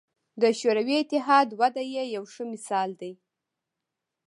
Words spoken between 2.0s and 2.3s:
یو